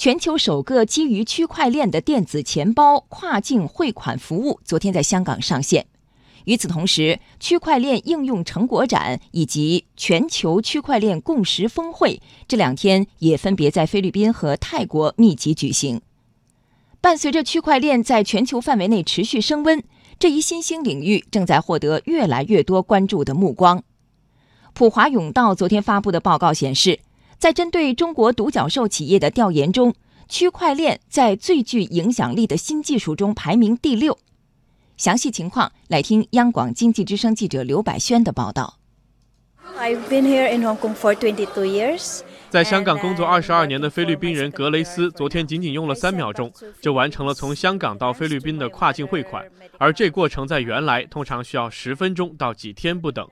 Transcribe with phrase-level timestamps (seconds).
[0.00, 5.88] 全球首个基于区块链的电子钱包跨境汇款服务昨天在香港上线。
[6.46, 16.00] 与此同时，区块链应用成果展以及全球区块链共识峰会这两天也分别在菲律宾和泰国密集举行。
[17.02, 19.84] 伴随着区块链在全球范围内持续升温，
[20.18, 23.82] 这一新兴领域正在获得越来越多关注的目光。
[24.72, 27.00] 普华永道昨天发布的报告显示，
[27.40, 29.94] 在针对中国独角兽企业的调研中，
[30.28, 34.18] 区块链在最具影响力的新技术中排名第六。
[34.98, 38.76] 详细情况来听央广经济之声记者刘百轩的报道。
[39.78, 42.20] I've been here in Hong Kong for 22 years.
[42.50, 49.46] 在香港工作二十二年的菲律宾人格雷斯，昨天仅仅用了三秒钟就完成了从香港到菲律宾的跨境汇款，
[49.78, 53.26] 而这过程在原来通常需要十分钟到几天不等。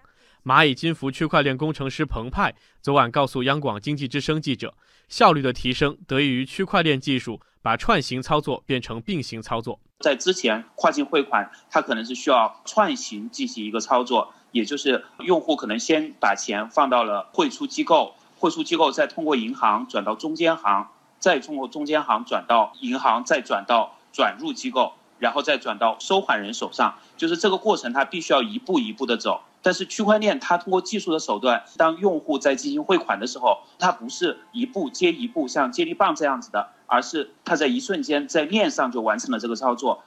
[0.44, 4.74] 蚂蚁金服区块链工程师彭湃昨晚告诉央广经济之声记者，
[5.08, 9.78] 效率的提升得益于区块链技术把串行操作变成并行操作。
[10.00, 29.42] 在之前，跨境汇款它可能是需要串行进行一个操作，也就是用户可能先把钱放到了汇出机构，汇出机构再通过银行转到中间行，再通过中间行转到银行，再转到转入机构，然后再转到收款人手上，就是这个过程它必须要一步一步的走。
[29.60, 40.04] 但是区块链它通过技术的手段，当用户在进行汇款的时候，它不是一步接一步像接力棒这样子的，而是它在一瞬间在链上就完成了这个操作。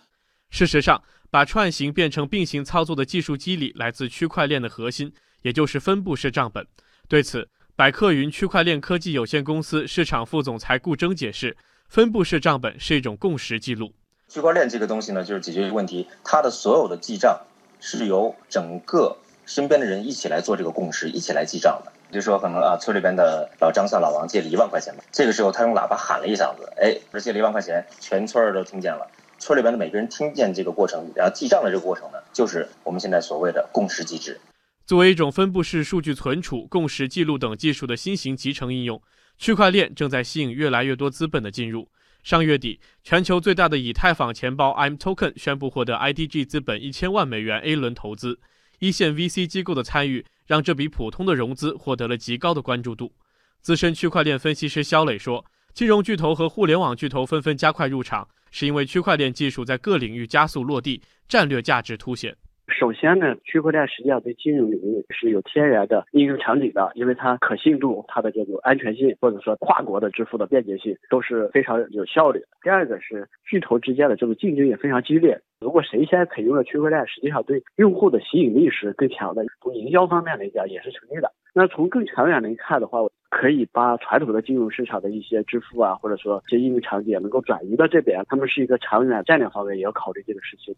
[0.49, 6.65] 事实上，把串行变成并行操作的技术机理来自区块链的核心，也就是分布式账本。
[7.09, 13.93] 对此，百克云区块链科技有限公司市场副总裁顾铮解释，分布式账本是一种共识记录。
[14.33, 17.37] 区块链这个东西呢，就是解决一个问题，它的所有的记账
[17.81, 19.13] 是由整个
[19.45, 21.91] 身边的人一起来做这个共识，一起来记账的。
[22.13, 29.05] 就说可能啊，村里边的老张向老王借了一万块钱吧，这个时候他用喇叭喊了一嗓子，哎，借了一万块钱，全村儿都听见了。
[29.37, 34.39] 村里边的每个人听见这个过程，然后记账的这个过程呢，就是我们现在所谓的共识机制。
[34.85, 39.01] 作为一种分布式数据存储、共识记录等技术的新型集成应用，
[39.37, 41.89] 区块链正在吸引越来越多资本的进入。
[42.23, 48.39] 上月底，全球最大的以太坊钱包 I'm Token 宣布获得 IDG 资本一千万美元 A 轮投资。
[48.79, 53.13] 一线 VC 机构的参与，让这笔普通的融资获得了极高的关注度。
[53.61, 62.35] 资深区块链分析师肖磊说：“金融巨头和互联网巨头纷纷加快入场，是因为区块链技术在各领域加速落地，战略价值凸显。”
[62.81, 72.41] 首先呢，区块链实际上对金融领域是有天然的应用场景的，因为它可信度、它的这种安全性，或者说跨国的支付的便捷性都是非常有效率。
[72.63, 81.31] 第二个是巨头之间的这种竞争也非常激烈，如果谁先采用了区块链，实际上对用户的吸引力是更强的，从营销方面来讲也是成立的。
[81.53, 82.97] 那从更长远来看的话，
[83.29, 90.73] 可以把传统的金融市场的一些支付啊，或者说一些应用场景能够转移到这边，他们是一个长远战略方面也要考虑这个事情。